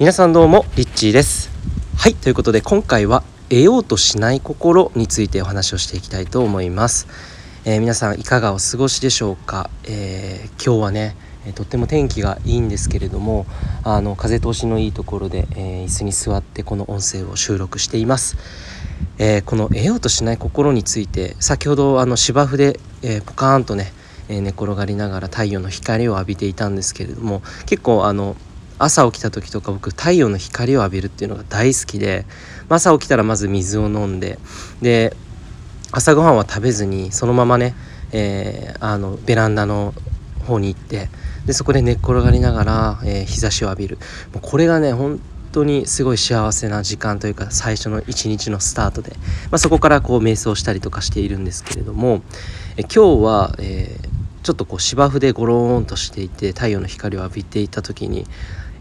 [0.00, 1.50] 皆さんどうもリッチーです。
[1.96, 7.08] はいということで今回は得ようとしない心についてお話をしていきたいと思います、
[7.64, 11.16] えー、皆さんいかがお過ごしでしょうか、えー、今日はね
[11.56, 13.44] とっても天気がいいんですけれども
[13.82, 18.36] あの風通しのいいところで、えー、椅子に座ってこの音声を収録しています、
[19.18, 23.92] えー、この得ようとしない心について先ほどあの芝生で、えー、ポカーンとね、
[24.28, 28.36] え寝転がりながら太陽の光を浴びていたんですけれども結構あの
[28.78, 32.24] 朝起きた時とか僕太陽の光を浴びるっていうのが大好きで
[32.68, 34.38] 朝起きたらまず水を飲んで
[34.82, 35.16] で
[35.90, 37.74] 朝ごはんは食べずにそのままね、
[38.12, 39.94] えー、あのベランダの
[40.46, 41.08] 方に行って
[41.46, 43.98] でそこで寝っ転がりながら、えー、日差しを浴びる。
[44.34, 45.18] もうこれがね本
[45.52, 49.12] 当にすごい幸せな時間というか最初の一日のスタートで、
[49.50, 52.22] まあ、そこからこう瞑想したりとかしているんですけれども、
[52.76, 54.08] え今日は、えー、
[54.42, 58.26] ちょっとこう芝生でゴローンとしていて太陽の光を浴びていた時に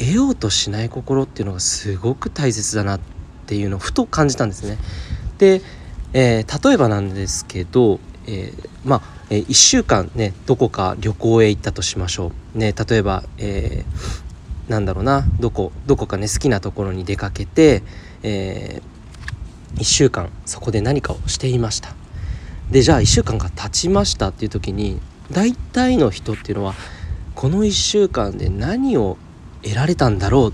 [0.00, 3.00] 得ようとしない心っていうのがすごく大切だなっ
[3.46, 4.78] ていうのをふと感じたんですね。
[5.36, 5.60] で、
[6.14, 12.58] えー、例えばなんですけど、えー、まあ、えー、1週間ねどこか旅行へ行ったとしましょう。
[12.58, 17.82] ね、例えば、えー、なんだろうなどこどこかね好きなところに出かけて、
[18.22, 21.94] えー、1週間そこで何かをしていました。
[22.70, 24.98] でじゃあ1週間が経ちましたっていう時に
[25.30, 26.74] 大体の人っていうのは
[27.34, 29.18] この1週間で何を
[29.62, 30.52] 得られたんだろうっ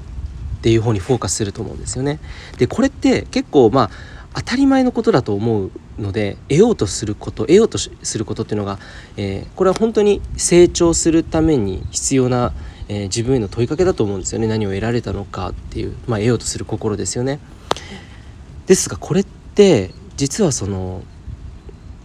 [0.62, 2.18] ていう方にフォーカスすると思うんですよね。
[2.58, 3.90] でこれって結構まあ
[4.34, 8.78] 当たり前のことだと思うので得ようとすること得ようとすることっていうのが、
[9.16, 12.52] えー、これは本当に成長するために必要な、
[12.88, 17.38] えー、自分への問いかけだと思うんですよね何を得られたのかっていう、まあ、得ようとする心ですよね。
[18.66, 21.02] ですがこれって実はその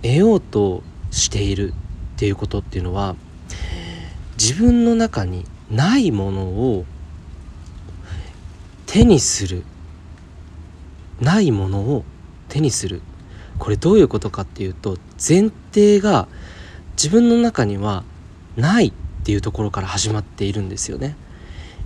[0.03, 3.15] 得ようとしているっていうことっていうのは
[4.37, 6.85] 自分の中にないものを
[8.91, 9.63] 手にする
[11.21, 12.03] ないものを
[12.49, 13.01] 手にする
[13.57, 16.27] これどういうことかっていうと前提が
[16.97, 18.03] 自分の中には
[18.57, 18.93] ないっ
[19.23, 21.15] ていうところから始まっているんですよね。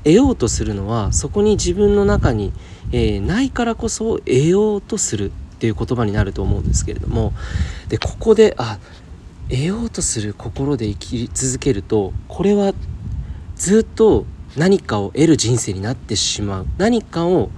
[0.04, 2.54] 得ようとするのはそこに自分の中に、
[2.92, 7.34] えー、ないからこそ得ようとするっていう言葉になると思うんですけれども
[7.88, 8.80] でここであ
[9.48, 12.74] 得ようとする心で生き続けるとこれは
[13.56, 14.26] ずっと
[14.58, 17.50] 何かを得る人生になってしまう何かを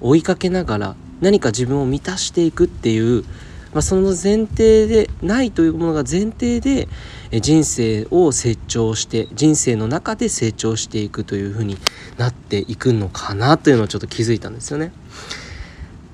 [0.00, 3.22] 追いかけながら何か自分を満たしていくっていう、
[3.72, 6.88] まあ、その前提でないというものが前提で
[7.30, 11.76] 人生を成長して人生の中で成長していくというふうに
[12.18, 14.92] なっていくのかなというのをちょっと気づいたんですよね。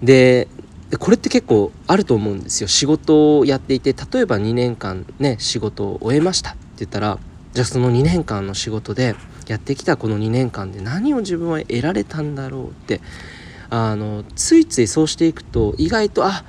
[0.03, 0.49] で
[0.99, 7.19] これって結構あると思うんですよ仕事をやっていて例えば2年間ね仕事を終えましたって言ったら
[7.53, 9.15] じゃあその2年間の仕事で
[9.47, 13.01] やってきたこの2年間で何を自分は得られたんだろうって
[13.71, 16.45] あのついついそうしていくと意外とあ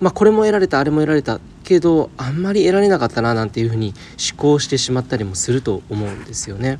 [0.00, 3.94] まあこれも得られたあれも得られたけどあんまり得られなかったななんていうふうに
[4.32, 6.78] 思考してしまったりもすると思うんですよね。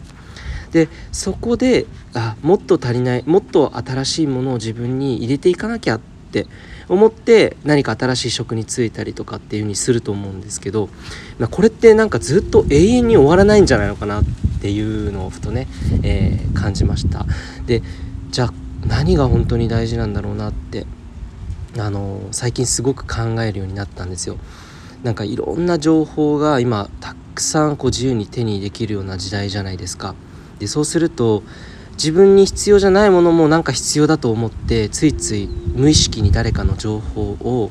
[0.72, 6.00] でそこであもっと足りないもっと新しいものを自分に入れていかなきゃっ
[6.30, 6.46] て
[6.88, 10.88] 思って何か新しい職に就いたりとかっていう風にすると思うんですけど、
[11.38, 14.24] まあ、これってなんかずっと永遠に終わらないんじゃないのかなっ
[14.60, 15.66] ていうのをふとね、
[16.02, 17.26] えー、感じました。
[17.66, 17.82] で
[18.30, 18.52] じゃあ
[18.86, 20.86] 何が本当に大事なんだろうなって
[21.78, 24.36] あの最近すごく考えるようになったんですよ。
[25.02, 30.14] なんかいろんな情報が今たくさんこう自由に手にできるような時代じゃないですか。
[30.58, 31.42] でそうすると
[31.96, 37.70] 自分に必要じゃないものもなんか必要だと思ってついつい無意識に誰かの情報を、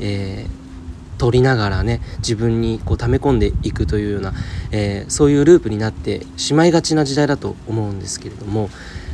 [0.00, 4.32] えー、取りながらね自分にこう溜め込んでいくというような、
[4.70, 8.70] えー、そういうループになってしまいがちな時代だと思うんですけれども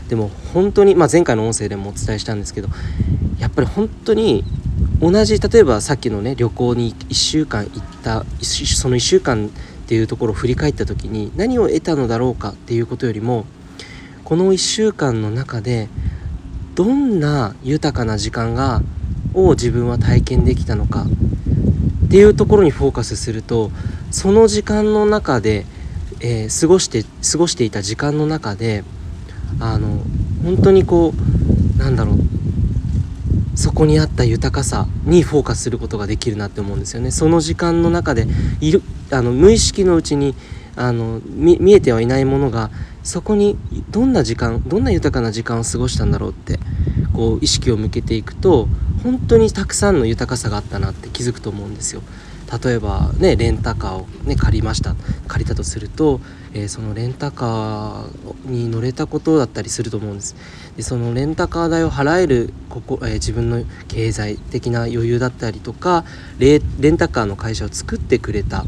[0.09, 2.69] でも本当に、まあ、前回の音声でもお伝えしたんですけど
[3.39, 4.45] やっぱり本当に
[5.01, 13.47] 同じ例えばさっきのね旅行に1週間行ったその1週間っていうところを振り返った時に何を得たのだろうかっていうことよりも
[14.25, 15.89] この1週間の中で
[16.75, 18.83] どんな豊かな時間が
[19.35, 21.05] を自分は体験できたのか
[22.07, 23.71] っていうところにフォーカスすると
[24.11, 25.67] その時間の中で、
[26.21, 28.85] えー、過ごして過ごしていた時間の中で
[29.61, 30.01] あの
[30.43, 32.17] 本当にこうなんだろう
[33.57, 37.13] そこにあった豊かさにフォーカスすることができるなって思うんですよね。
[37.13, 38.27] その時間の中で
[38.61, 40.35] いるあの無意識のうちに
[40.77, 42.71] あの見えてはいないものが
[43.05, 43.57] そこに
[43.91, 46.59] どんな時間どんな豊かな時間を過ごしたんだろうって
[47.13, 48.67] こう意識を向けていくと
[49.05, 52.03] 本当にたくさんの豊かさがあったなって気づくと思うんですよ。
[52.63, 54.95] 例えばねレンタカーを、ね、借りました。
[55.29, 56.21] 借りたとすると、
[56.53, 60.37] えー、そのレンタカーに乗れたことだったりすると思うんです。
[60.77, 66.05] でそのレンタカー代を払えるここ、えー、自分の経済的な余裕だったりとか
[66.39, 68.65] レンタカーの会社を作ってくれた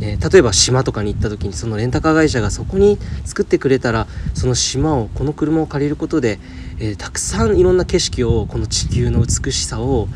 [0.00, 6.38] えー、例えば島とかに行った時にそのレンタカー会社がそこに作ってくれたらその島をこの車を借りることで、
[6.78, 10.08] えー、たくさんいろんな景色をこの地球の美しさを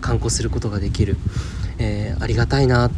[0.00, 1.16] 観光することができる、
[1.78, 2.90] えー、ありがたいな。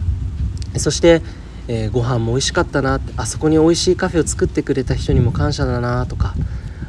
[0.76, 1.23] そして、
[1.69, 3.00] えー、ご飯も美味しかったな。
[3.17, 6.35] あそこに美味しいカフェを作ってくれた人にも感謝だなとか、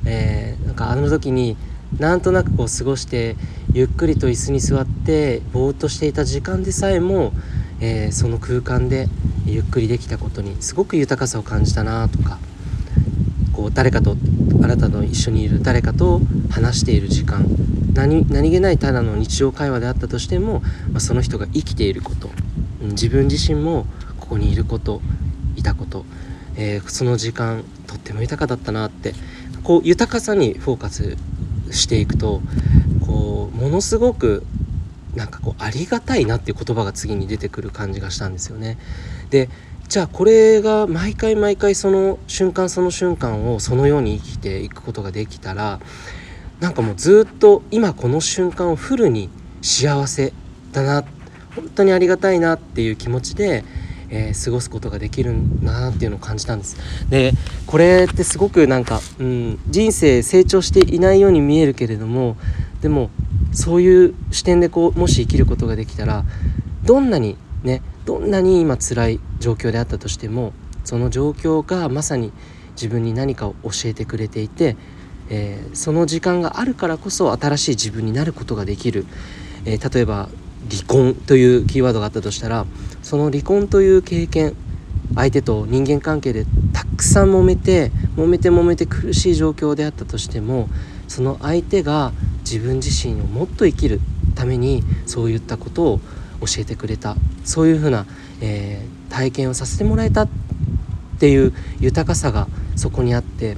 [0.05, 1.57] えー、なんかあの時に
[1.99, 3.35] なんとなくこう過ごして
[3.73, 7.31] ゆっくりと椅子に座ってぼーっとしていた時間でさえも、
[7.85, 9.07] えー、その空間で
[9.45, 12.39] ゆっくりできたことにすごく豊かさを感じたなとか
[13.53, 14.17] こう誰かと
[14.63, 17.45] あなたの一緒にいる誰かと話している時間
[17.93, 20.61] 何気ないただの日常会話であったとしても、
[20.91, 22.29] まあ、その人が生きていること
[22.81, 23.85] 自分自身も
[24.19, 25.01] ここにいること
[25.55, 26.05] いたこと、
[26.57, 29.13] えー、その時間とっても豊かだったなって
[29.63, 31.17] こう豊かさにフォーカス
[31.69, 32.41] していくと
[33.05, 34.43] こうものすごく
[35.15, 38.77] なんかこうありがたいなっていう言葉が次に出てくる感じがしたんですよね。
[39.29, 39.49] で
[39.87, 45.79] じゃあこれが毎回毎回その瞬間その瞬間をそのように生きていくことができたら
[46.59, 49.29] なんかもうずっと今この瞬間をフルに
[49.61, 50.33] 幸せ
[50.71, 51.03] だな
[51.55, 53.63] 本当にありがたいなっていう気持ちで、
[54.09, 56.77] えー、過ごすことができるなっていうのを感じたんです。
[57.09, 57.33] で
[57.67, 62.37] これってすごくなんか、うん、人生成長していないように見えるけれども
[62.81, 63.09] でも
[63.55, 66.23] そういう視点でこうもし生きることができたら
[66.83, 70.53] どんなにねどんなに今辛い状況であったとしても
[70.83, 72.31] その状況がまさに
[72.71, 74.75] 自分に何かを教えてくれていて、
[75.29, 79.05] えー、その時間があるからこそ新しい自分になることができる、
[79.65, 80.29] えー、例えば
[80.69, 82.65] 離婚というキーワードがあったとしたら
[83.01, 84.55] その離婚という経験
[85.15, 90.67] 相手と人間関係でたくさん揉めて揉めて揉めて苦しい状況であったとしても
[91.07, 92.11] その相手が
[92.49, 93.99] 自分自身をもっと生きる
[94.35, 95.99] ためにそういったことを
[96.41, 98.05] 教えてくれたそういうふうな、
[98.41, 100.29] えー、体験をさせてもらえたっ
[101.19, 103.57] ていう豊かさがそこにあって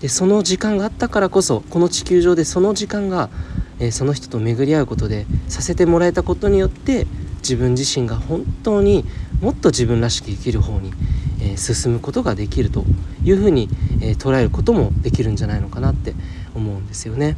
[0.00, 3.30] でその時間があったからこそこの地球上でその時間が、
[3.78, 7.06] えー、その人と巡り合うことでさせてもらえたことによって
[7.38, 9.04] 自分自身が本当に
[9.40, 10.92] もっと自分らしく生きる方に、
[11.40, 12.84] えー、進むことができると
[13.22, 13.68] いうふうに、
[14.00, 16.14] え、捉えることもできるんじゃないのかなって
[16.54, 17.36] 思うんですよね。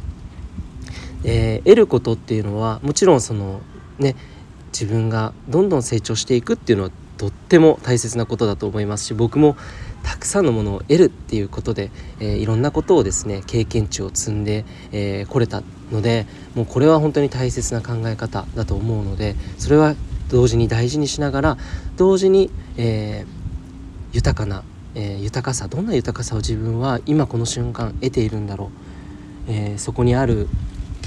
[1.23, 3.61] えー、得ることっていうのはもちろんその
[3.97, 4.15] ね
[4.71, 9.57] 自分がどんどん成長していくっていうのはとっても大切なことだと思いますし僕も
[10.03, 15.61] たくさんのものを得るっていうことで、えー、いろんなことをですね経験値を積んでこ、えー、れた
[15.91, 16.25] ので
[16.55, 19.95] もうこれは本当に大切な考え方だと思うのでそれは
[20.29, 21.57] 同時に大事にしながら
[21.97, 24.63] 同時に、えー、豊かな、
[24.95, 28.71] え豊かさどんな豊かさを自分は今この瞬間得ているんだろ
[29.47, 30.47] う、えそこにある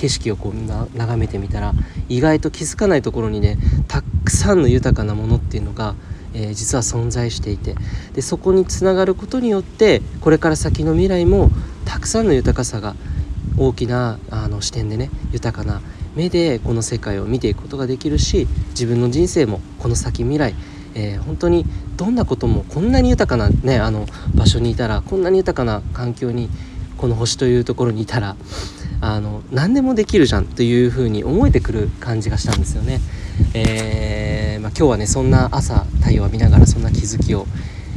[0.02, 1.74] 景色をこう眺めてみたら
[2.08, 3.56] 意外と気づかないところにね
[3.86, 5.94] たくさんの豊かなものっていうのが、
[6.34, 7.76] えー、実は存在していて
[8.12, 11.50] でそこにつながることによってこれから先の未来も
[11.84, 12.96] たくさんの豊かさが
[13.56, 15.80] 大きなあの視点でね豊かな
[16.16, 20.56] 目でこの世界を見ていくことができるし自分の人生もこの先未来、
[20.96, 21.64] えー、本当に
[21.96, 26.48] どんなこともこんなに豊かな、ね、あの場所にいたらこんなに豊かな環境に
[27.02, 28.36] この星というところにいたら
[29.00, 33.00] あの何でもできるじゃんというふうに思えてくる感じがしたんですよね。
[33.54, 37.48] えー、まあ、今日はねそんな朝太陽を浴びながらそんな気づきを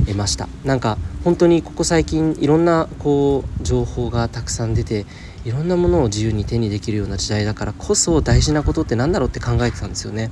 [0.08, 5.06] 得ましたなんか本当にここ最近いろんなこう情報がたくさん出て
[5.44, 10.32] いろんなものを自由に手にできるような時代だからこそ大事なことって何だろうって考えてたんですよね。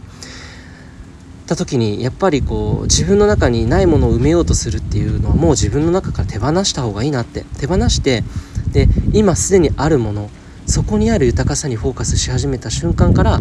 [1.45, 8.23] た時にやっぱりこう自分の中にないものを埋めようとするっていうのはもう自分の中から手放した方がいいなって手放して
[8.73, 10.29] で今すでにあるもの
[10.65, 13.39] そこにある豊かさにフォーカスし始めた瞬間から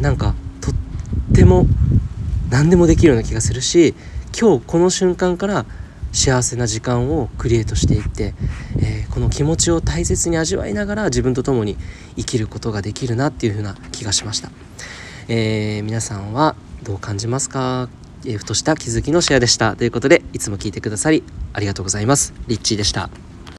[0.00, 0.74] なんかとっ
[1.34, 1.66] ても
[2.50, 3.94] 何でもできるような気がするし
[4.38, 5.66] 今日この瞬間から
[6.12, 8.34] 幸せな時間をクリエイトしていって、
[8.78, 11.76] えー、この気持ちを大切に味わいながら自分と共に
[12.16, 14.50] 生きることができるなっていう風な気がしました、
[15.28, 17.88] えー、皆さんはどう感じますか、
[18.24, 19.76] えー、ふとした気づきのシェアでした。
[19.76, 22.32] ということでいつも聞いてくださりありがとうございます。
[22.46, 23.27] リッチーでした。